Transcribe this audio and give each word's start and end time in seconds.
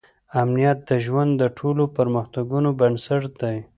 امنیت 0.41 0.79
د 0.89 0.91
ژوند 1.05 1.31
د 1.37 1.43
ټولو 1.57 1.83
پرمختګونو 1.97 2.69
بنسټ 2.79 3.23
دی. 3.41 3.57